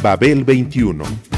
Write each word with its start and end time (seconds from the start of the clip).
Babel 0.00 0.44
21 0.44 1.02
I 1.32 1.37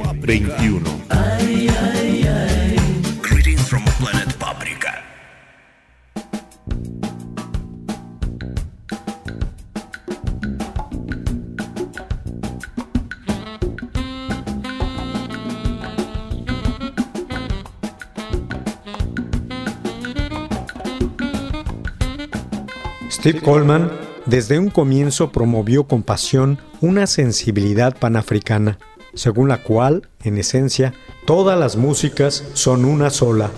21. 0.21 0.83
Greetings 3.23 3.67
from 3.67 3.83
planet 3.99 4.33
Paprika. 4.37 5.01
Steve 23.09 23.41
Coleman 23.41 23.89
desde 24.25 24.59
un 24.59 24.69
comienzo 24.69 25.31
promovió 25.31 25.85
con 25.85 26.03
pasión 26.03 26.59
una 26.79 27.07
sensibilidad 27.07 27.97
panafricana, 27.97 28.77
según 29.13 29.49
la 29.49 29.63
cual, 29.63 30.09
en 30.23 30.37
esencia, 30.37 30.93
todas 31.25 31.57
las 31.59 31.75
músicas 31.75 32.43
son 32.53 32.85
una 32.85 33.09
sola. 33.09 33.49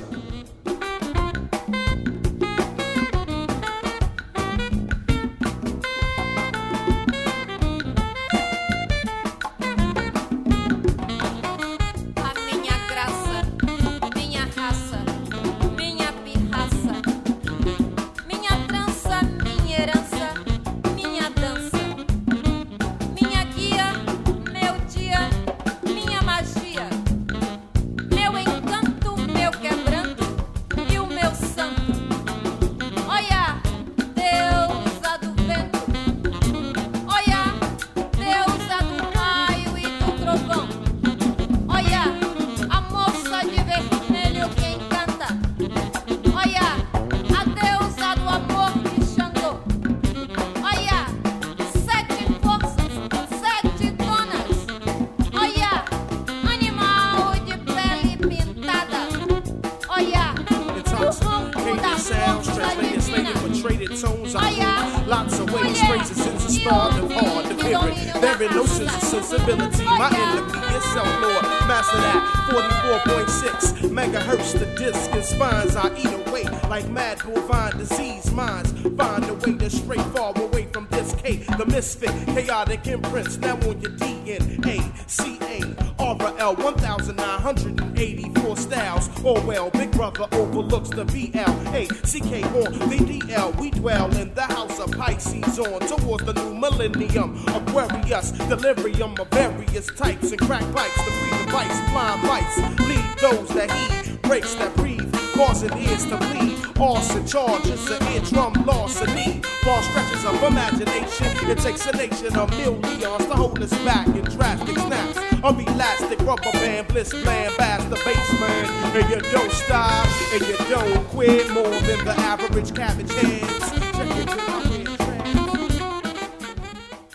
Now 83.38 83.56
on 83.56 83.82
your 83.82 83.92
DNA. 83.92 84.82
CA. 85.10 85.60
RL 86.00 86.56
1984 86.56 88.58
styles. 88.58 89.10
Oh 89.24 89.40
well, 89.46 89.70
Big 89.72 89.92
Brother 89.92 90.28
overlooks 90.32 90.90
the 90.90 91.06
BL. 91.06 91.52
Hey, 91.70 91.86
CK 91.88 92.44
on 92.56 92.74
the 92.90 92.98
DL. 92.98 93.56
We 93.60 93.70
dwell 93.72 94.16
in 94.18 94.34
the 94.34 94.42
house 94.42 94.80
of 94.80 94.92
Pisces 94.92 95.60
on 95.60 95.82
towards 95.82 96.24
the 96.26 96.34
new 96.34 96.54
millennium. 96.54 97.44
Aquarius, 97.48 98.32
delirium 98.32 99.16
of 99.20 99.30
various 99.30 99.88
types 99.88 100.32
and 100.32 100.42
crack 100.42 100.64
pipes 100.74 100.96
to 100.96 101.12
free 101.12 101.38
the 101.38 101.46
blind 101.92 102.22
vice. 102.22 102.58
Lead 102.80 103.06
those 103.20 103.50
that 103.50 103.72
heed, 103.72 104.20
breaks 104.24 104.56
that 104.56 104.76
breathe, 104.76 105.14
causing 105.36 105.78
ears 105.78 106.06
to 106.06 106.18
bleed. 106.18 106.63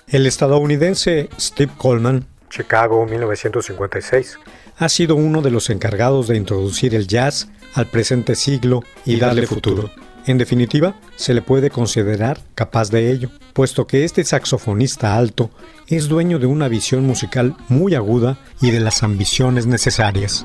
El 0.06 0.26
estadounidense 0.26 1.28
Steve 1.38 1.72
Coleman, 1.76 2.26
Chicago 2.48 3.04
1956, 3.04 4.38
ha 4.78 4.88
sido 4.88 5.14
uno 5.14 5.42
de 5.42 5.50
los 5.50 5.68
encargados 5.68 6.26
de 6.26 6.38
introducir 6.38 6.94
el 6.94 7.06
jazz 7.06 7.50
al 7.78 7.86
presente 7.86 8.34
siglo 8.34 8.82
y 9.04 9.16
darle 9.16 9.46
futuro. 9.46 9.90
En 10.26 10.36
definitiva, 10.36 10.94
se 11.16 11.32
le 11.32 11.40
puede 11.40 11.70
considerar 11.70 12.40
capaz 12.54 12.90
de 12.90 13.10
ello, 13.10 13.30
puesto 13.54 13.86
que 13.86 14.04
este 14.04 14.24
saxofonista 14.24 15.16
alto 15.16 15.50
es 15.86 16.08
dueño 16.08 16.38
de 16.38 16.46
una 16.46 16.68
visión 16.68 17.06
musical 17.06 17.56
muy 17.68 17.94
aguda 17.94 18.38
y 18.60 18.70
de 18.70 18.80
las 18.80 19.02
ambiciones 19.02 19.66
necesarias. 19.66 20.44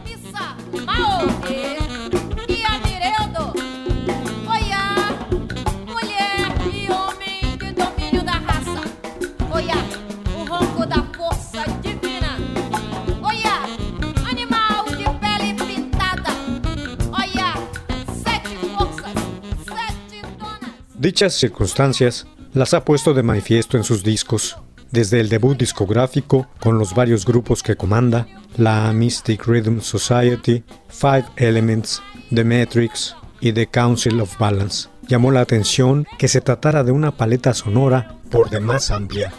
Dichas 21.03 21.33
circunstancias 21.33 22.25
las 22.53 22.73
ha 22.73 22.85
puesto 22.85 23.13
de 23.13 23.23
manifiesto 23.23 23.75
en 23.75 23.83
sus 23.83 24.05
discos, 24.05 24.55
desde 24.89 25.19
el 25.19 25.27
debut 25.27 25.57
discográfico 25.57 26.47
con 26.61 26.79
los 26.79 26.95
varios 26.95 27.25
grupos 27.25 27.61
que 27.61 27.75
comanda, 27.75 28.25
la 28.55 28.93
Mystic 28.93 29.45
Rhythm 29.45 29.81
Society, 29.81 30.63
Five 30.87 31.25
Elements, 31.35 32.01
The 32.33 32.45
Matrix 32.45 33.17
y 33.41 33.51
The 33.51 33.67
Council 33.67 34.21
of 34.21 34.37
Balance. 34.37 34.87
Llamó 35.05 35.31
la 35.31 35.41
atención 35.41 36.07
que 36.17 36.29
se 36.29 36.39
tratara 36.39 36.85
de 36.85 36.93
una 36.93 37.11
paleta 37.11 37.53
sonora 37.53 38.15
por 38.31 38.49
demás 38.49 38.89
amplia. 38.89 39.33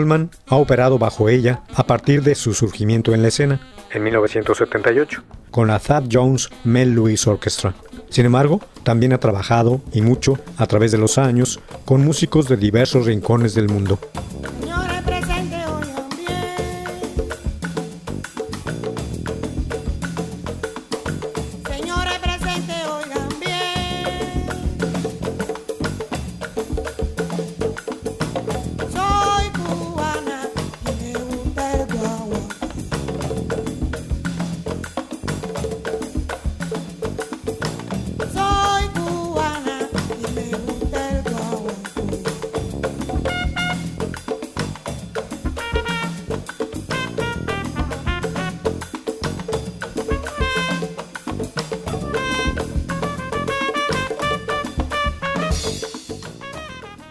Coleman 0.00 0.30
ha 0.46 0.56
operado 0.56 0.98
bajo 0.98 1.28
ella 1.28 1.60
a 1.74 1.86
partir 1.86 2.22
de 2.22 2.34
su 2.34 2.54
surgimiento 2.54 3.12
en 3.12 3.20
la 3.20 3.28
escena, 3.28 3.60
en 3.92 4.02
1978, 4.02 5.22
con 5.50 5.68
la 5.68 5.78
Thad 5.78 6.04
Jones 6.10 6.48
Mel 6.64 6.94
Lewis 6.94 7.26
Orchestra. 7.26 7.74
Sin 8.08 8.24
embargo, 8.24 8.62
también 8.82 9.12
ha 9.12 9.18
trabajado, 9.18 9.82
y 9.92 10.00
mucho, 10.00 10.38
a 10.56 10.66
través 10.66 10.90
de 10.90 10.96
los 10.96 11.18
años, 11.18 11.60
con 11.84 12.02
músicos 12.02 12.48
de 12.48 12.56
diversos 12.56 13.04
rincones 13.04 13.54
del 13.54 13.68
mundo. 13.68 13.98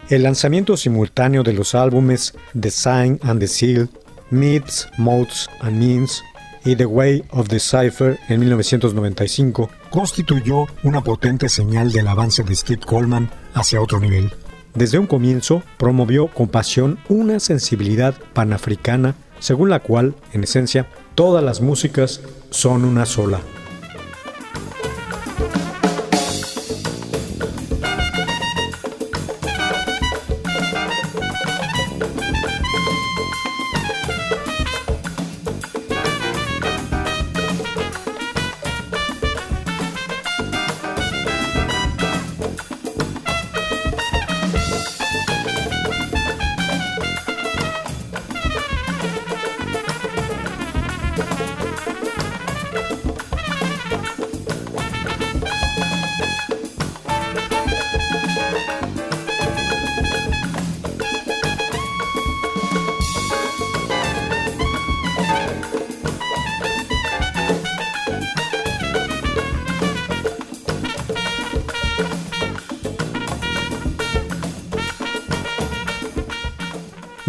El 0.10 0.24
lanzamiento 0.24 0.76
simultáneo 0.76 1.44
de 1.44 1.54
los 1.54 1.76
álbumes 1.76 2.34
The 2.60 2.72
Sign 2.72 3.20
and 3.22 3.40
the 3.40 3.48
Seal, 3.48 3.90
Myths, 4.32 4.90
Modes 4.98 5.48
and 5.62 5.78
Means 5.78 6.24
y 6.66 6.76
The 6.76 6.88
Way 6.88 7.24
of 7.30 7.48
the 7.48 7.60
Cipher 7.60 8.20
en 8.28 8.40
1995 8.40 9.70
constituyó 9.92 10.66
una 10.84 11.02
potente 11.04 11.48
señal 11.48 11.92
del 11.92 12.08
avance 12.08 12.44
de 12.44 12.56
Steve 12.56 12.82
Coleman 12.86 13.30
hacia 13.54 13.82
otro 13.82 14.00
nivel. 14.00 14.34
Desde 14.74 14.98
un 14.98 15.06
comienzo 15.06 15.62
promovió 15.78 16.28
con 16.28 16.48
pasión 16.48 16.98
una 17.08 17.40
sensibilidad 17.40 18.16
panafricana 18.34 19.16
según 19.40 19.70
la 19.70 19.80
cual, 19.80 20.16
en 20.34 20.44
esencia, 20.44 20.88
todas 21.16 21.44
las 21.44 21.62
músicas 21.62 22.22
son 22.50 22.84
una 22.84 23.06
sola. 23.06 23.40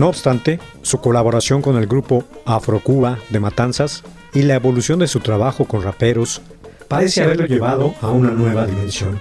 No 0.00 0.08
obstante, 0.08 0.58
su 0.80 1.02
colaboración 1.02 1.60
con 1.60 1.76
el 1.76 1.86
grupo 1.86 2.24
Afro-Cuba 2.46 3.18
de 3.28 3.38
Matanzas 3.38 4.02
y 4.32 4.40
la 4.40 4.54
evolución 4.54 4.98
de 4.98 5.06
su 5.06 5.20
trabajo 5.20 5.66
con 5.66 5.82
raperos 5.82 6.40
parece 6.88 7.22
haberlo 7.22 7.44
llevado 7.44 7.94
a 8.00 8.08
una 8.08 8.30
nueva 8.30 8.64
dimensión. 8.64 9.20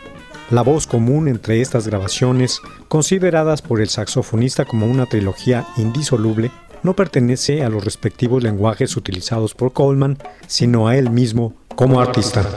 La 0.50 0.62
voz 0.62 0.88
común 0.88 1.28
entre 1.28 1.60
estas 1.60 1.86
grabaciones, 1.86 2.62
consideradas 2.88 3.62
por 3.62 3.81
el 3.81 3.90
saxofonista 3.90 4.64
como 4.64 4.86
una 4.86 5.06
trilogía 5.06 5.68
indisoluble, 5.76 6.50
no 6.82 6.96
pertenece 6.96 7.62
a 7.62 7.68
los 7.68 7.84
respectivos 7.84 8.42
lenguajes 8.42 8.96
utilizados 8.96 9.56
por 9.56 9.74
Coleman, 9.74 10.18
sino 10.48 10.88
a 10.88 10.96
él 10.96 11.10
mismo 11.10 11.56
como 11.75 12.00
artista. 12.00 12.48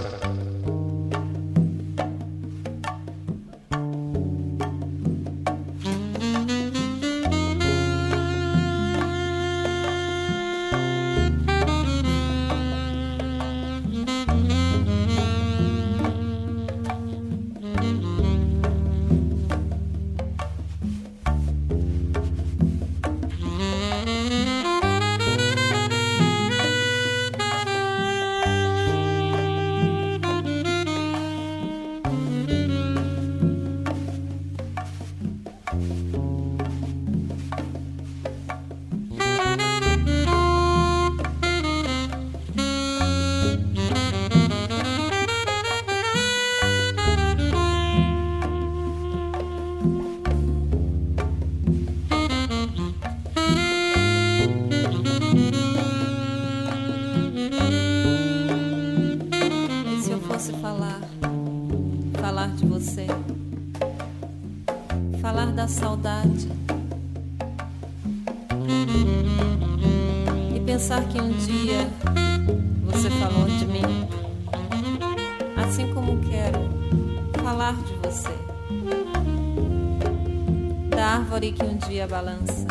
árvore 81.13 81.53
que 81.53 81.63
um 81.63 81.77
dia 81.77 82.07
balança 82.07 82.67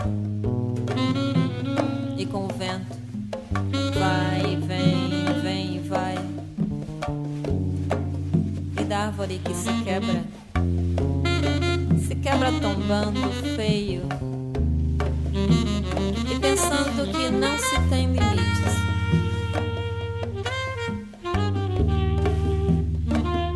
e 2.17 2.25
com 2.25 2.45
o 2.45 2.47
vento 2.47 2.97
vai 3.99 4.53
e 4.53 4.55
vem, 4.55 5.41
vem 5.43 5.75
e 5.75 5.79
vai, 5.87 6.15
e 8.79 8.83
da 8.83 9.05
árvore 9.05 9.39
que 9.45 9.53
se 9.53 9.71
quebra, 9.83 10.23
se 11.99 12.15
quebra 12.15 12.51
tombando 12.53 13.19
feio 13.55 14.01
e 16.27 16.39
pensando 16.39 17.11
que 17.11 17.29
não 17.29 17.59
se 17.59 17.89
tem 17.89 18.07
limites. 18.07 18.71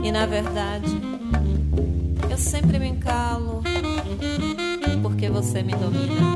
E 0.04 0.12
na 0.12 0.27
verdade, 0.27 1.01
eu 2.30 2.38
sempre 2.38 2.77
me 2.77 2.89
encalo 2.89 3.54
você 5.36 5.62
me 5.62 5.74
domina. 5.74 6.36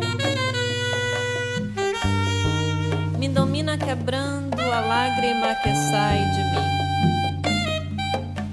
Me 3.17 3.29
domina 3.29 3.77
quebrando 3.77 4.59
a 4.59 4.79
lágrima 4.81 5.55
que 5.63 5.73
sai 5.89 6.19
de 6.31 6.43
mim, 6.51 6.67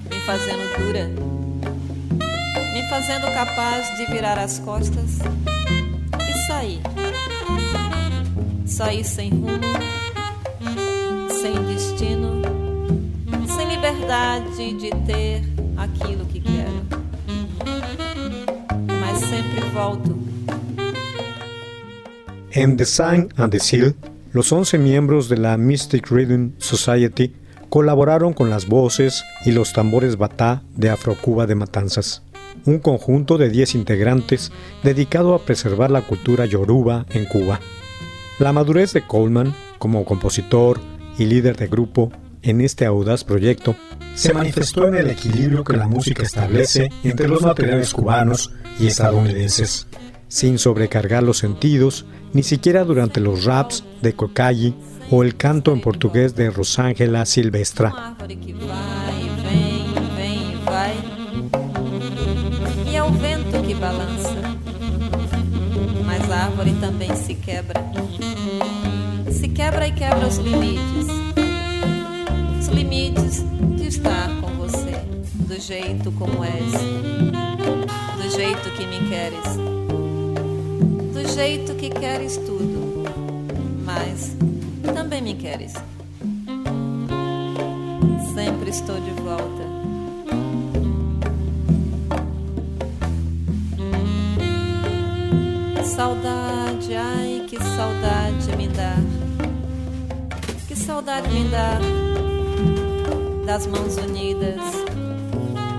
me 0.08 0.20
fazendo 0.20 0.78
dura, 0.78 1.08
me 2.72 2.88
fazendo 2.88 3.26
capaz 3.34 3.92
de 3.96 4.06
virar 4.06 4.38
as 4.38 4.60
costas 4.60 5.18
e 6.28 6.46
sair. 6.46 6.80
Sair 8.64 9.02
sem 9.02 9.30
rumo, 9.30 9.58
sem 11.42 11.54
destino, 11.64 12.42
sem 13.48 13.68
liberdade 13.68 14.74
de 14.74 14.90
ter 15.06 15.42
aquilo 15.76 16.24
que 16.26 16.38
quero. 16.38 16.86
Mas 19.00 19.18
sempre 19.18 19.60
volto 19.70 20.15
En 22.56 22.78
The 22.78 22.86
Sign 22.86 23.28
and 23.36 23.52
the 23.52 23.60
Seal, 23.60 23.94
los 24.32 24.50
11 24.50 24.78
miembros 24.78 25.28
de 25.28 25.36
la 25.36 25.58
Mystic 25.58 26.10
Rhythm 26.10 26.52
Society 26.56 27.34
colaboraron 27.68 28.32
con 28.32 28.48
las 28.48 28.66
voces 28.66 29.24
y 29.44 29.52
los 29.52 29.74
tambores 29.74 30.16
batá 30.16 30.62
de 30.74 30.88
Afrocuba 30.88 31.46
de 31.46 31.54
Matanzas, 31.54 32.22
un 32.64 32.78
conjunto 32.78 33.36
de 33.36 33.50
10 33.50 33.74
integrantes 33.74 34.52
dedicado 34.82 35.34
a 35.34 35.44
preservar 35.44 35.90
la 35.90 36.00
cultura 36.00 36.46
yoruba 36.46 37.04
en 37.10 37.26
Cuba. 37.26 37.60
La 38.38 38.54
madurez 38.54 38.94
de 38.94 39.06
Coleman 39.06 39.54
como 39.78 40.06
compositor 40.06 40.80
y 41.18 41.26
líder 41.26 41.58
de 41.58 41.66
grupo 41.66 42.10
en 42.40 42.62
este 42.62 42.86
audaz 42.86 43.22
proyecto 43.22 43.76
se 44.14 44.32
manifestó 44.32 44.88
en 44.88 44.94
el 44.94 45.10
equilibrio 45.10 45.62
que 45.62 45.76
la 45.76 45.88
música 45.88 46.22
establece 46.22 46.90
entre 47.04 47.28
los 47.28 47.42
materiales 47.42 47.92
cubanos 47.92 48.50
y 48.80 48.86
estadounidenses, 48.86 49.88
sin 50.28 50.58
sobrecargar 50.58 51.22
los 51.22 51.36
sentidos, 51.36 52.06
ni 52.36 52.42
siquiera 52.42 52.84
durante 52.84 53.18
los 53.18 53.46
raps 53.46 53.82
de 54.02 54.12
Cocayi 54.12 54.74
o 55.10 55.22
el 55.22 55.36
canto 55.38 55.72
en 55.72 55.80
portugués 55.80 56.36
de 56.36 56.50
Rosángela 56.50 57.24
Silvestra. 57.24 58.14
É. 58.28 58.36
Mas 66.04 66.30
a 66.30 66.44
árvore 66.44 66.74
também 66.78 67.16
se 67.16 67.34
quebra. 67.34 67.82
Se 69.30 69.48
quebra 69.48 69.88
e 69.88 69.92
quebra 69.92 70.26
os 70.26 70.36
limites. 70.36 71.06
Os 72.60 72.68
limites 72.68 73.44
de 73.76 73.86
estar 73.86 74.28
com 74.42 74.48
você, 74.58 75.00
do 75.48 75.58
jeito 75.58 76.12
como 76.12 76.44
és. 76.44 76.72
Do 78.22 78.30
jeito 78.30 78.70
que 78.76 78.86
me 78.86 79.08
queres. 79.08 80.05
Jeito 81.36 81.74
que 81.74 81.90
queres 81.90 82.38
tudo. 82.38 83.04
Mas 83.84 84.34
também 84.94 85.20
me 85.20 85.34
queres. 85.34 85.74
Sempre 88.34 88.70
estou 88.70 88.98
de 88.98 89.10
volta. 89.10 89.66
Saudade, 95.84 96.94
ai 96.94 97.44
que 97.46 97.62
saudade 97.62 98.56
me 98.56 98.68
dá. 98.68 98.96
Que 100.66 100.74
saudade 100.74 101.28
me 101.28 101.44
dá 101.50 101.78
das 103.44 103.66
mãos 103.66 103.98
unidas, 103.98 104.62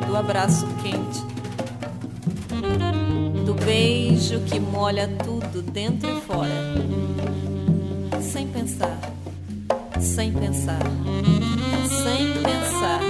do 0.06 0.16
abraço 0.16 0.68
quente, 0.84 1.20
do 3.44 3.56
beijo 3.56 4.40
que 4.42 4.60
molha 4.60 5.08
tudo 5.26 5.37
dentro 5.78 6.10
e 6.10 6.22
fora. 6.22 6.50
Sem 8.20 8.48
pensar, 8.48 8.98
sem 10.00 10.34
pensar, 10.34 10.82
sem 11.88 12.34
pensar. 12.42 13.02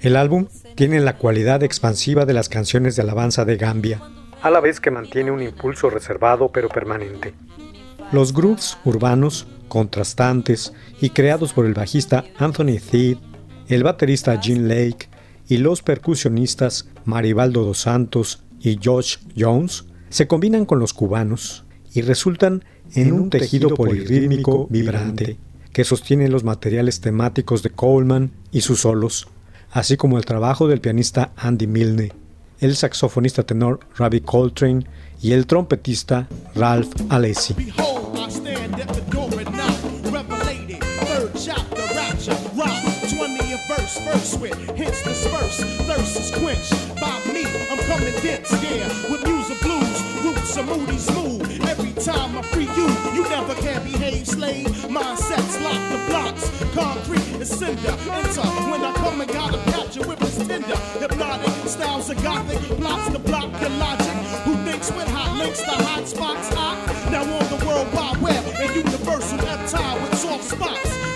El 0.00 0.16
álbum 0.16 0.46
tiene 0.76 1.00
la 1.00 1.18
cualidad 1.18 1.62
expansiva 1.62 2.24
de 2.24 2.32
las 2.32 2.48
canciones 2.48 2.96
de 2.96 3.02
alabanza 3.02 3.44
de 3.44 3.58
Gambia, 3.58 4.00
a 4.40 4.48
la 4.48 4.60
vez 4.60 4.80
que 4.80 4.90
mantiene 4.90 5.30
un 5.30 5.42
impulso 5.42 5.90
reservado 5.90 6.50
pero 6.50 6.70
permanente. 6.70 7.34
Los 8.12 8.32
grooves 8.32 8.78
urbanos, 8.86 9.46
contrastantes 9.68 10.72
y 11.02 11.10
creados 11.10 11.52
por 11.52 11.66
el 11.66 11.74
bajista 11.74 12.24
Anthony 12.38 12.78
Theed, 12.90 13.18
el 13.68 13.82
baterista 13.84 14.40
Gene 14.40 14.66
Lake 14.66 15.07
y 15.48 15.58
los 15.58 15.82
percusionistas 15.82 16.88
Maribaldo 17.04 17.64
dos 17.64 17.78
Santos 17.78 18.42
y 18.60 18.78
Josh 18.82 19.16
Jones 19.36 19.86
se 20.10 20.26
combinan 20.26 20.66
con 20.66 20.78
los 20.78 20.92
cubanos 20.92 21.64
y 21.94 22.02
resultan 22.02 22.64
en 22.94 23.12
un 23.12 23.30
tejido 23.30 23.74
polirrítmico 23.74 24.66
vibrante 24.70 25.38
que 25.72 25.84
sostiene 25.84 26.28
los 26.28 26.44
materiales 26.44 27.00
temáticos 27.00 27.62
de 27.62 27.70
Coleman 27.70 28.32
y 28.50 28.62
sus 28.62 28.80
solos, 28.80 29.28
así 29.70 29.96
como 29.96 30.18
el 30.18 30.24
trabajo 30.24 30.66
del 30.66 30.80
pianista 30.80 31.32
Andy 31.36 31.66
Milne, 31.66 32.12
el 32.60 32.74
saxofonista 32.74 33.44
tenor 33.44 33.80
Ravi 33.96 34.20
Coltrane 34.20 34.86
y 35.22 35.32
el 35.32 35.46
trompetista 35.46 36.28
Ralph 36.54 36.92
Alessi. 37.10 37.54
With 44.08 44.76
hits 44.76 45.02
dispersed. 45.02 45.60
Thirst 45.86 46.18
is 46.18 46.30
quenched 46.30 46.72
by 47.00 47.12
me. 47.32 47.44
I'm 47.70 47.78
coming 47.90 48.14
dense, 48.22 48.50
yeah. 48.62 48.88
With 49.10 49.22
music 49.26 49.60
blues, 49.60 49.98
roots 50.24 50.56
are 50.56 50.64
moody 50.64 50.96
smooth. 50.96 51.42
Every 51.68 51.92
time 51.92 52.36
I 52.38 52.42
free 52.42 52.68
you, 52.76 52.88
you 53.12 53.22
never 53.28 53.54
can 53.56 53.82
behave, 53.84 54.26
slave. 54.26 54.66
Mindsets 54.88 55.60
lock 55.62 55.82
the 55.92 56.00
blocks. 56.08 56.50
Concrete 56.74 57.40
is 57.40 57.50
cinder. 57.50 57.94
Enter 58.10 58.48
when 58.70 58.82
I 58.82 58.92
come 58.94 59.20
and 59.20 59.30
gotta 59.30 59.58
capture 59.72 60.06
with 60.08 60.18
this 60.20 60.38
tender. 60.46 60.76
Hypnotic 61.00 61.68
styles 61.68 62.08
of 62.08 62.22
gothic 62.22 62.78
blocks 62.78 63.12
to 63.12 63.18
block 63.18 63.60
your 63.60 63.70
logic. 63.70 64.14
Who 64.44 64.54
thinks 64.64 64.90
with 64.92 65.08
hot 65.08 65.36
links 65.36 65.60
the 65.60 65.76
hot 65.88 66.08
spots? 66.08 66.48
I 66.52 67.10
now 67.10 67.22
on 67.22 67.58
the 67.58 67.66
world 67.66 67.92
wide 67.92 68.20
web 68.22 68.44
and 68.58 68.74
universal 68.74 69.38
reptile 69.38 70.00
with 70.00 70.18
soft 70.18 70.44
spots. 70.44 71.07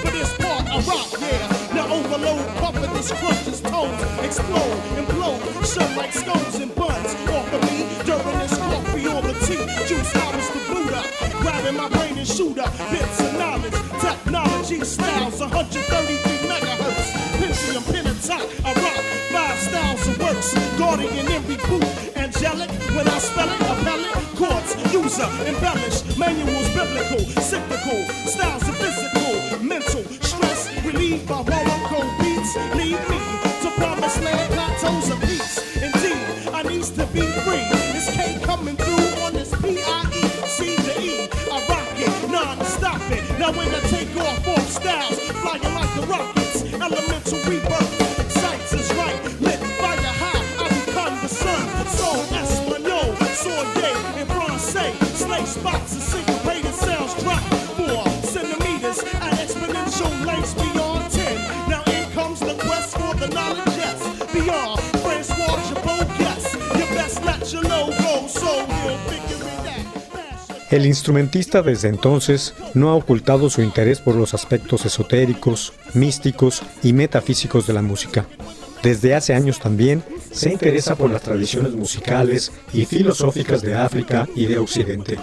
Crunches 3.11 3.61
tones, 3.63 4.01
explode, 4.23 4.79
implode, 4.95 5.43
show 5.67 5.97
like 5.97 6.13
scones 6.13 6.55
and 6.61 6.73
buns. 6.75 7.15
Off 7.35 7.53
of 7.53 7.63
me, 7.67 7.83
during 8.07 8.39
this 8.39 8.57
coffee 8.57 9.07
or 9.09 9.21
the 9.23 9.35
tea, 9.43 9.59
juice 9.89 10.15
I 10.15 10.31
the 10.55 10.63
Buddha, 10.71 11.03
grabbing 11.41 11.77
my 11.77 11.89
brain 11.89 12.17
and 12.19 12.27
shooter, 12.27 12.63
bits 12.93 13.21
of 13.21 13.33
knowledge, 13.35 13.75
technology 14.01 14.85
styles, 14.85 15.41
133 15.41 16.47
megahertz, 16.47 17.11
Pentium, 17.43 17.83
Pentaton, 17.91 18.43
I 18.65 18.71
rock 18.71 19.03
five 19.33 19.59
styles 19.59 20.07
of 20.07 20.19
works, 20.21 20.55
guardian 20.79 21.27
in 21.27 21.43
reboot, 21.43 22.17
angelic 22.17 22.71
when 22.95 23.09
I 23.09 23.19
spell 23.19 23.51
it, 23.51 23.61
appellate, 23.67 24.15
courts, 24.39 24.77
user, 24.95 25.29
embellish, 25.51 26.17
manuals, 26.17 26.69
biblical, 26.71 27.25
cyclical, 27.43 28.07
styles 28.31 28.63
of 28.69 28.77
physical, 28.77 29.59
mental, 29.65 30.05
stress, 30.23 30.71
relieved 30.85 31.27
by 31.27 31.43
Morocco 31.43 32.22
beats, 32.55 32.77
lead 32.77 33.01
me 33.09 33.19
to 33.63 33.71
promised 33.77 34.23
land, 34.23 34.53
plateaus 34.53 35.11
of 35.11 35.21
peace. 35.21 35.77
Indeed, 35.77 36.49
I 36.53 36.63
needs 36.63 36.91
to 36.91 37.07
be 37.07 37.21
free. 37.21 37.65
This 37.93 38.11
K 38.15 38.39
coming 38.43 38.77
through 38.77 39.23
on 39.23 39.33
this 39.33 39.51
P-I-E, 39.61 40.23
C 40.47 40.77
to 40.77 41.01
E. 41.01 41.29
I 41.51 41.67
rock 41.69 41.89
it, 41.97 42.31
non-stop 42.31 43.01
it. 43.11 43.39
Now 43.39 43.53
when 43.53 43.69
I 43.69 43.81
take 43.89 44.15
off 44.17 44.49
off 44.49 44.69
styles, 44.69 45.19
flying 45.41 45.63
like 45.63 45.95
the 45.95 46.07
rockets, 46.07 46.63
elemental 46.75 47.39
El 70.73 70.87
instrumentista 70.87 71.61
desde 71.61 71.89
entonces 71.89 72.55
no 72.73 72.89
ha 72.89 72.95
ocultado 72.95 73.51
su 73.51 73.61
interés 73.61 74.01
por 74.01 74.15
los 74.15 74.33
aspectos 74.33 74.87
esotéricos, 74.87 75.75
místicos 75.93 76.63
y 76.83 76.95
metafísicos 76.95 77.67
de 77.67 77.75
la 77.75 77.83
música. 77.83 78.25
Desde 78.83 79.15
hace 79.15 79.35
años 79.35 79.61
también 79.61 80.03
se 80.31 80.51
interesa 80.51 80.97
por 80.97 81.11
las 81.11 81.21
tradiciones 81.21 81.75
musicales 81.75 82.53
y 82.73 82.87
filosóficas 82.87 83.61
de 83.61 83.75
África 83.75 84.27
y 84.35 84.47
de 84.47 84.57
Occidente, 84.57 85.19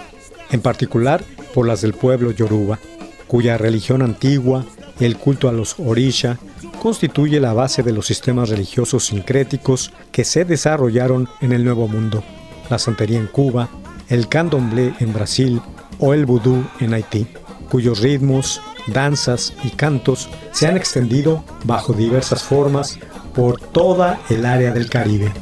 en 0.52 0.60
particular 0.60 1.24
por 1.52 1.66
las 1.66 1.80
del 1.80 1.94
pueblo 1.94 2.30
yoruba, 2.30 2.78
cuya 3.26 3.58
religión 3.58 4.02
antigua, 4.02 4.64
el 5.00 5.16
culto 5.16 5.48
a 5.48 5.52
los 5.52 5.80
orisha, 5.80 6.38
constituye 6.80 7.40
la 7.40 7.54
base 7.54 7.82
de 7.82 7.92
los 7.92 8.06
sistemas 8.06 8.50
religiosos 8.50 9.06
sincréticos 9.06 9.92
que 10.12 10.22
se 10.22 10.44
desarrollaron 10.44 11.28
en 11.40 11.50
el 11.50 11.64
Nuevo 11.64 11.88
Mundo, 11.88 12.22
la 12.70 12.78
santería 12.78 13.18
en 13.18 13.26
Cuba, 13.26 13.68
el 14.10 14.28
candomblé 14.28 14.92
en 15.00 15.12
Brasil 15.12 15.62
o 15.98 16.12
el 16.12 16.26
vudú 16.26 16.64
en 16.80 16.92
Haití, 16.92 17.26
cuyos 17.70 18.00
ritmos, 18.00 18.60
danzas 18.88 19.54
y 19.64 19.70
cantos 19.70 20.28
se 20.52 20.66
han 20.66 20.76
extendido 20.76 21.44
bajo 21.64 21.92
diversas 21.92 22.42
formas 22.42 22.98
por 23.34 23.60
toda 23.60 24.20
el 24.28 24.44
área 24.44 24.72
del 24.72 24.90
Caribe. 24.90 25.32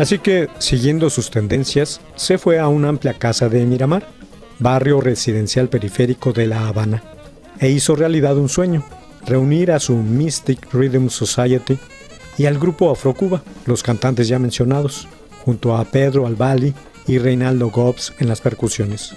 Así 0.00 0.18
que, 0.18 0.48
siguiendo 0.58 1.10
sus 1.10 1.30
tendencias, 1.30 2.00
se 2.16 2.38
fue 2.38 2.58
a 2.58 2.68
una 2.68 2.88
amplia 2.88 3.18
casa 3.18 3.50
de 3.50 3.66
Miramar, 3.66 4.08
barrio 4.58 4.98
residencial 4.98 5.68
periférico 5.68 6.32
de 6.32 6.46
La 6.46 6.66
Habana, 6.68 7.02
e 7.58 7.68
hizo 7.68 7.94
realidad 7.94 8.38
un 8.38 8.48
sueño, 8.48 8.82
reunir 9.26 9.70
a 9.70 9.78
su 9.78 9.94
Mystic 9.94 10.72
Rhythm 10.72 11.10
Society 11.10 11.78
y 12.38 12.46
al 12.46 12.58
grupo 12.58 12.90
Afrocuba, 12.90 13.42
los 13.66 13.82
cantantes 13.82 14.26
ya 14.26 14.38
mencionados, 14.38 15.06
junto 15.44 15.76
a 15.76 15.84
Pedro 15.84 16.26
Albali 16.26 16.72
y 17.06 17.18
Reinaldo 17.18 17.68
Gobbs 17.68 18.14
en 18.20 18.28
las 18.28 18.40
percusiones. 18.40 19.14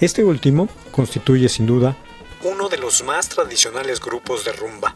Este 0.00 0.22
último 0.22 0.68
constituye 0.92 1.48
sin 1.48 1.66
duda 1.66 1.96
uno 2.44 2.68
de 2.68 2.78
los 2.78 3.02
más 3.02 3.28
tradicionales 3.28 3.98
grupos 3.98 4.44
de 4.44 4.52
rumba, 4.52 4.94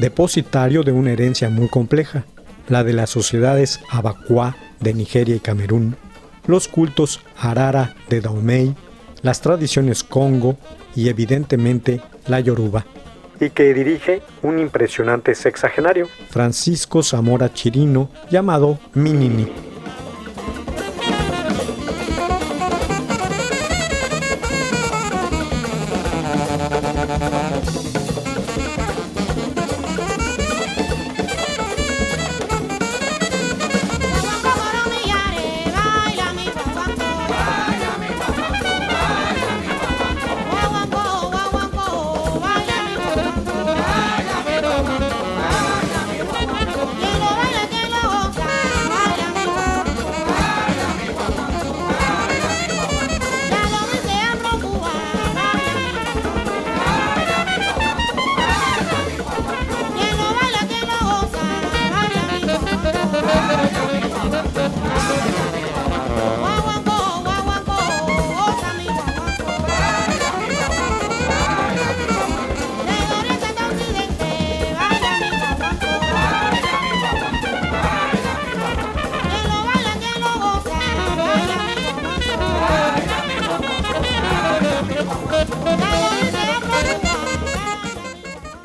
depositario 0.00 0.82
de 0.82 0.90
una 0.90 1.12
herencia 1.12 1.50
muy 1.50 1.68
compleja, 1.68 2.24
la 2.68 2.84
de 2.84 2.92
las 2.92 3.10
sociedades 3.10 3.80
Abacuá 3.90 4.56
de 4.80 4.94
Nigeria 4.94 5.36
y 5.36 5.40
Camerún, 5.40 5.96
los 6.46 6.68
cultos 6.68 7.20
Arara 7.38 7.94
de 8.08 8.20
Daomey, 8.20 8.74
las 9.22 9.40
tradiciones 9.40 10.04
Congo 10.04 10.56
y 10.94 11.08
evidentemente 11.08 12.00
la 12.26 12.40
Yoruba. 12.40 12.84
Y 13.40 13.50
que 13.50 13.74
dirige 13.74 14.22
un 14.42 14.58
impresionante 14.58 15.34
sexagenario, 15.34 16.08
Francisco 16.30 17.02
Zamora 17.02 17.52
Chirino, 17.52 18.08
llamado 18.30 18.78
Minini. 18.94 19.46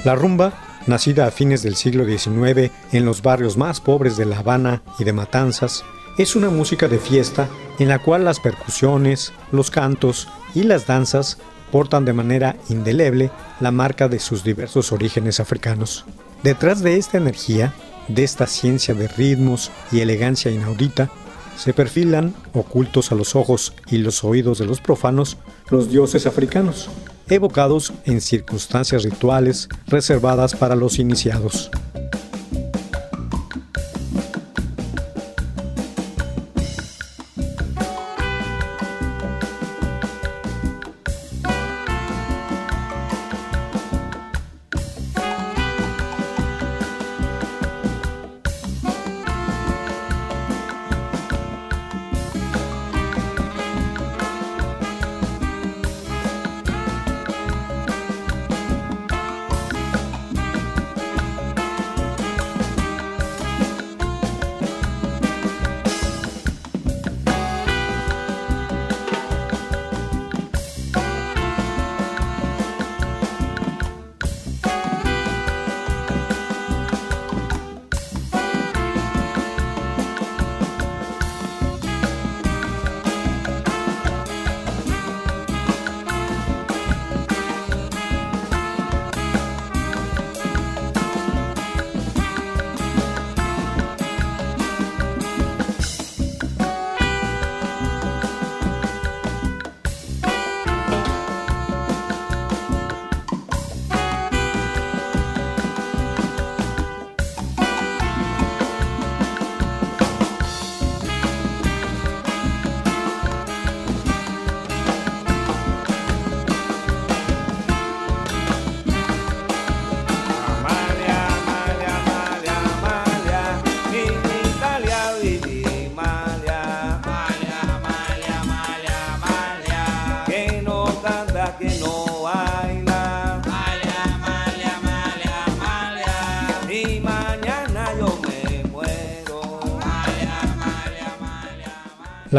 La 0.04 0.16
rumba, 0.16 0.54
nacida 0.88 1.28
a 1.28 1.32
fines 1.32 1.62
del 1.62 1.76
siglo 1.76 2.06
XIX 2.06 2.72
en 2.92 3.06
los 3.06 3.22
barrios 3.22 3.56
más 3.56 3.80
pobres 3.80 4.18
de 4.18 4.26
La 4.26 4.40
Habana 4.40 4.82
y 4.98 5.04
de 5.04 5.14
Matanzas, 5.14 5.84
es 6.18 6.36
una 6.36 6.50
música 6.50 6.88
de 6.88 6.98
fiesta 6.98 7.48
en 7.78 7.88
la 7.88 8.00
cual 8.00 8.26
las 8.26 8.40
percusiones, 8.40 9.32
los 9.52 9.70
cantos 9.70 10.28
y 10.56 10.64
las 10.64 10.88
danzas 10.88 11.38
portan 11.72 12.04
de 12.04 12.14
manera 12.14 12.56
indeleble 12.70 13.30
la 13.60 13.72
marca 13.72 14.08
de 14.08 14.20
sus 14.20 14.44
diversos 14.44 14.92
orígenes 14.92 15.40
africanos. 15.40 16.06
Detrás 16.42 16.82
de 16.82 16.98
esta 16.98 17.18
energía, 17.18 17.74
de 18.08 18.24
esta 18.24 18.48
ciencia 18.48 18.96
de 18.96 19.08
ritmos 19.08 19.72
y 19.92 20.00
elegancia 20.00 20.50
inaudita, 20.50 21.12
se 21.56 21.74
perfilan, 21.74 22.34
ocultos 22.54 23.12
a 23.12 23.16
los 23.16 23.36
ojos 23.36 23.74
y 23.88 24.00
los 24.00 24.24
oídos 24.24 24.58
de 24.58 24.66
los 24.66 24.82
profanos, 24.82 25.38
los 25.70 25.92
dioses 25.92 26.26
africanos, 26.26 26.90
evocados 27.30 27.94
en 28.06 28.22
circunstancias 28.22 29.04
rituales 29.04 29.70
reservadas 29.88 30.56
para 30.56 30.76
los 30.76 31.00
iniciados. 31.00 31.72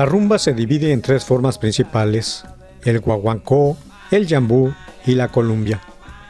La 0.02 0.06
rumba 0.06 0.40
se 0.40 0.52
divide 0.52 0.90
en 0.90 1.00
tres 1.00 1.24
formas 1.24 1.58
principales, 1.58 2.44
el 2.84 2.98
guaguancó, 2.98 3.76
el 4.10 4.26
yambú 4.26 4.74
y 5.06 5.14
la 5.14 5.28
columbia. 5.28 5.80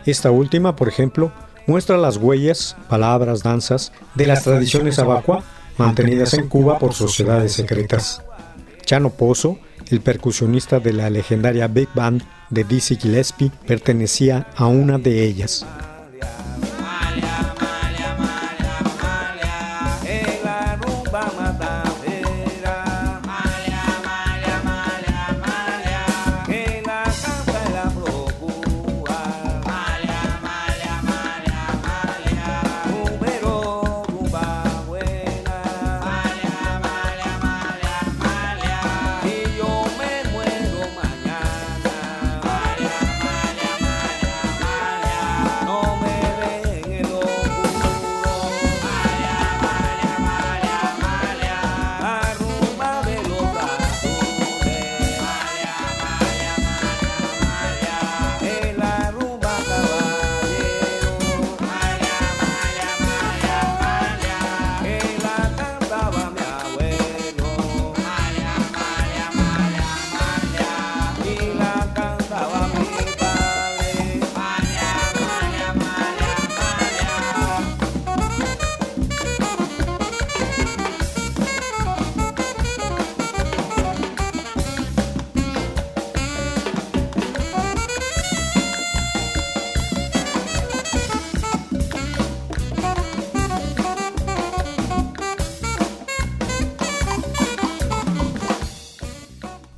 Esta 0.04 0.30
última, 0.30 0.76
por 0.76 0.88
ejemplo, 0.88 1.32
muestra 1.66 1.96
las 1.96 2.18
huellas, 2.18 2.76
palabras, 2.90 3.42
danzas 3.42 3.90
de 4.14 4.26
las 4.26 4.44
tradiciones 4.44 4.98
abacua 4.98 5.42
mantenidas 5.78 6.34
en 6.34 6.50
Cuba 6.50 6.78
por 6.78 6.92
sociedades 6.92 7.54
secretas. 7.54 8.20
Chano 8.84 9.08
Pozo, 9.08 9.58
el 9.88 10.02
percusionista 10.02 10.78
de 10.78 10.92
la 10.92 11.08
legendaria 11.08 11.66
Big 11.66 11.88
Band 11.94 12.24
de 12.50 12.64
Dizzy 12.64 12.96
Gillespie, 12.96 13.52
pertenecía 13.66 14.48
a 14.54 14.66
una 14.66 14.98
de 14.98 15.24
ellas. 15.24 15.64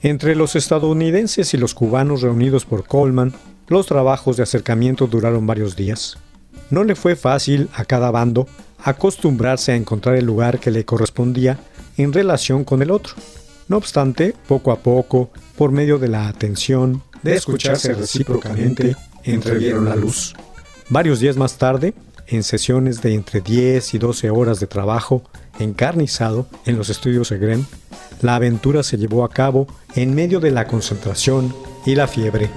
Entre 0.04 0.34
los 0.34 0.54
estadounidenses 0.54 1.54
y 1.54 1.56
los 1.56 1.72
cubanos 1.72 2.20
reunidos 2.20 2.66
por 2.66 2.86
Coleman, 2.86 3.32
los 3.68 3.86
trabajos 3.86 4.36
de 4.36 4.42
acercamiento 4.42 5.06
duraron 5.06 5.46
varios 5.46 5.76
días. 5.76 6.18
No 6.68 6.84
le 6.84 6.94
fue 6.94 7.16
fácil 7.16 7.70
a 7.72 7.86
cada 7.86 8.10
bando 8.10 8.46
acostumbrarse 8.82 9.72
a 9.72 9.76
encontrar 9.76 10.16
el 10.16 10.26
lugar 10.26 10.60
que 10.60 10.70
le 10.70 10.84
correspondía 10.84 11.58
en 11.96 12.12
relación 12.12 12.64
con 12.64 12.82
el 12.82 12.90
otro. 12.90 13.14
No 13.66 13.78
obstante, 13.78 14.34
poco 14.46 14.72
a 14.72 14.80
poco, 14.80 15.30
por 15.56 15.72
medio 15.72 15.98
de 15.98 16.08
la 16.08 16.28
atención, 16.28 17.02
de 17.22 17.36
escucharse 17.36 17.94
recíprocamente, 17.94 18.94
entrevieron 19.22 19.86
la 19.86 19.96
luz. 19.96 20.34
Varios 20.90 21.20
días 21.20 21.38
más 21.38 21.56
tarde, 21.56 21.94
en 22.26 22.42
sesiones 22.42 23.00
de 23.00 23.14
entre 23.14 23.40
10 23.40 23.94
y 23.94 23.98
12 23.98 24.28
horas 24.28 24.60
de 24.60 24.66
trabajo 24.66 25.22
encarnizado 25.58 26.46
en 26.66 26.76
los 26.76 26.90
estudios 26.90 27.32
Egren, 27.32 27.66
la 28.24 28.36
aventura 28.36 28.82
se 28.82 28.96
llevó 28.96 29.22
a 29.22 29.28
cabo 29.28 29.66
en 29.94 30.14
medio 30.14 30.40
de 30.40 30.50
la 30.50 30.66
concentración 30.66 31.54
y 31.84 31.94
la 31.94 32.06
fiebre. 32.06 32.48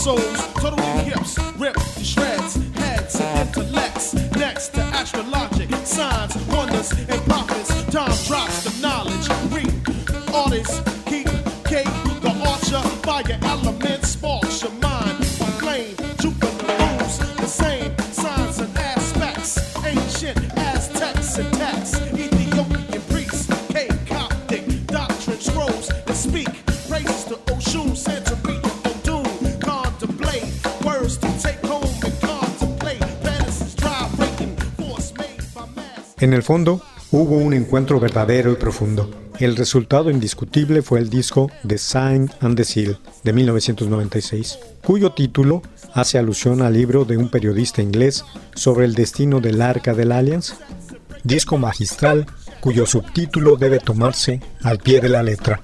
Soul's 0.00 0.46
totally 0.54 0.82
hips, 1.04 1.38
ripped 1.58 1.98
to 1.98 2.02
shreds, 2.02 2.54
heads 2.78 3.20
and 3.20 3.48
intellects. 3.48 4.14
Next 4.34 4.68
to 4.68 4.80
astrologic, 4.80 5.70
signs, 5.84 6.34
wonders, 6.46 6.90
and 6.92 7.20
prophets. 7.28 7.68
Time 7.92 8.16
drops 8.26 8.64
the 8.64 8.72
knowledge. 8.80 9.28
Read 9.52 9.74
artists, 10.34 10.80
keep 11.04 11.26
cake, 11.66 11.92
the 12.24 12.32
archer, 12.48 12.80
fire 13.04 13.38
element 13.42 14.02
sparks 14.06 14.62
your 14.62 14.72
mind. 14.80 15.22
Flame, 15.60 15.94
Jupiter 16.18 16.56
moves 16.80 17.18
the 17.36 17.46
same 17.46 17.94
signs 17.98 18.58
and 18.58 18.78
aspects. 18.78 19.58
Ancient 19.84 20.38
Aztecs 20.56 21.36
and 21.36 21.52
texts, 21.52 22.00
Ethiopian 22.14 23.02
priests, 23.10 23.48
Coptic 24.06 24.86
doctrine 24.86 25.40
scrolls 25.40 25.88
that 25.88 26.14
speak. 26.14 26.69
En 36.20 36.34
el 36.34 36.42
fondo, 36.42 36.82
hubo 37.12 37.36
un 37.36 37.54
encuentro 37.54 37.98
verdadero 37.98 38.52
y 38.52 38.56
profundo. 38.56 39.10
El 39.38 39.56
resultado 39.56 40.10
indiscutible 40.10 40.82
fue 40.82 41.00
el 41.00 41.08
disco 41.08 41.50
The 41.66 41.78
Sign 41.78 42.30
and 42.40 42.58
the 42.58 42.64
Seal 42.64 42.98
de 43.24 43.32
1996, 43.32 44.58
cuyo 44.84 45.12
título 45.12 45.62
hace 45.94 46.18
alusión 46.18 46.60
al 46.60 46.74
libro 46.74 47.06
de 47.06 47.16
un 47.16 47.30
periodista 47.30 47.80
inglés 47.80 48.22
sobre 48.54 48.84
el 48.84 48.94
destino 48.94 49.40
del 49.40 49.62
Arca 49.62 49.94
del 49.94 50.12
Alliance, 50.12 50.56
disco 51.24 51.56
magistral 51.56 52.26
cuyo 52.60 52.84
subtítulo 52.84 53.56
debe 53.56 53.78
tomarse 53.78 54.40
al 54.62 54.78
pie 54.78 55.00
de 55.00 55.08
la 55.08 55.22
letra. 55.22 55.62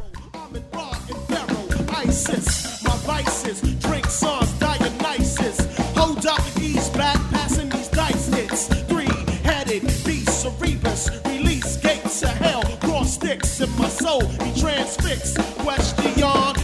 Soul. 14.06 14.20
Be 14.38 14.52
transfixed. 14.60 15.36
Question, 15.58 16.14
do 16.14 16.55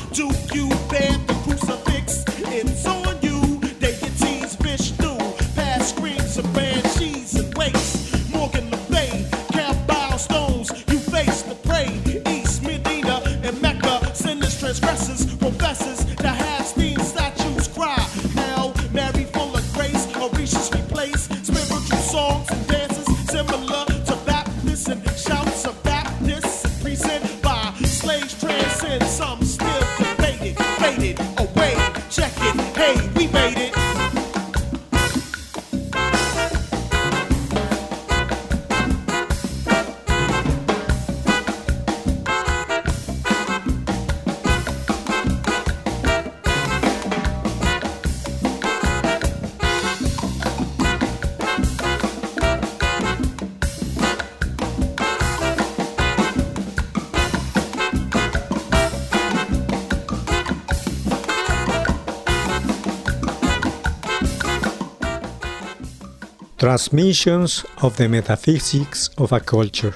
Transmissions 66.73 67.67
of 67.83 67.97
the 67.97 68.09
Metaphysics 68.09 69.11
of 69.17 69.35
a 69.35 69.41
Culture. 69.41 69.93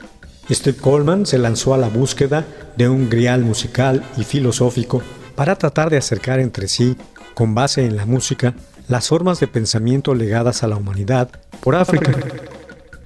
Steve 0.51 0.77
Coleman 0.77 1.25
se 1.25 1.39
lanzó 1.39 1.73
a 1.73 1.79
la 1.79 1.89
búsqueda 1.89 2.45
de 2.77 2.87
un 2.87 3.09
grial 3.09 3.45
musical 3.45 4.05
y 4.19 4.25
filosófico 4.25 5.01
para 5.37 5.57
tratar 5.57 5.89
de 5.89 5.97
acercar 5.97 6.39
entre 6.39 6.69
sí, 6.69 6.99
con 7.33 7.55
base 7.55 7.87
en 7.87 7.97
la 7.97 8.05
música, 8.05 8.53
las 8.89 9.09
formas 9.09 9.41
de 9.41 9.47
pensamiento 9.47 10.15
legadas 10.15 10.63
a 10.63 10.69
la 10.69 10.77
humanidad 10.77 11.31
por 11.61 11.77
África, 11.77 12.13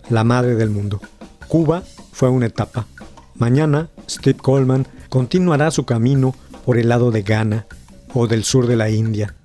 la 0.09 0.25
madre 0.25 0.57
del 0.57 0.71
mundo. 0.71 1.01
Cuba 1.47 1.85
fue 2.11 2.29
una 2.29 2.47
etapa. 2.47 2.89
Mañana, 3.37 3.89
Steve 4.09 4.41
Coleman 4.41 4.89
continuará 5.09 5.71
su 5.71 5.87
camino 5.87 6.35
por 6.67 6.77
el 6.77 6.89
lado 6.89 7.13
de 7.13 7.23
Ghana 7.23 7.67
o 8.15 8.27
del 8.27 8.43
sur 8.43 8.67
de 8.67 8.75
la 8.75 8.91
India. 8.91 9.37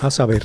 A 0.00 0.12
saber. 0.12 0.44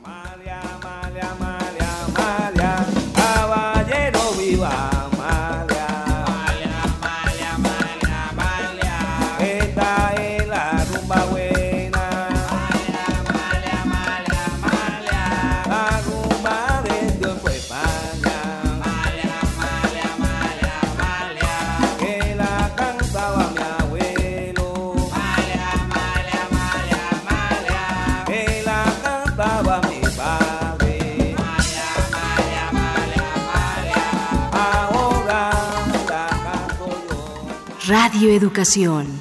Educación. 38.29 39.20